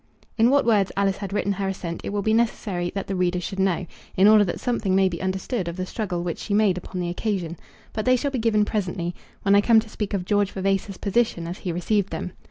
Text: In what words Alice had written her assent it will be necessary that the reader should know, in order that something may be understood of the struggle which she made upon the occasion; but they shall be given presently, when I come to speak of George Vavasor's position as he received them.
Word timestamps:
In 0.35 0.49
what 0.49 0.65
words 0.65 0.91
Alice 0.97 1.17
had 1.17 1.31
written 1.31 1.51
her 1.53 1.67
assent 1.67 2.01
it 2.03 2.09
will 2.09 2.23
be 2.23 2.33
necessary 2.33 2.91
that 2.95 3.05
the 3.05 3.15
reader 3.15 3.39
should 3.39 3.59
know, 3.59 3.85
in 4.17 4.27
order 4.27 4.43
that 4.43 4.59
something 4.59 4.95
may 4.95 5.07
be 5.07 5.21
understood 5.21 5.67
of 5.67 5.77
the 5.77 5.85
struggle 5.85 6.23
which 6.23 6.39
she 6.39 6.55
made 6.55 6.75
upon 6.75 6.99
the 6.99 7.07
occasion; 7.09 7.55
but 7.93 8.05
they 8.05 8.15
shall 8.15 8.31
be 8.31 8.39
given 8.39 8.65
presently, 8.65 9.13
when 9.43 9.53
I 9.53 9.61
come 9.61 9.79
to 9.79 9.89
speak 9.89 10.15
of 10.15 10.25
George 10.25 10.53
Vavasor's 10.53 10.97
position 10.97 11.45
as 11.45 11.59
he 11.59 11.71
received 11.71 12.09
them. 12.09 12.31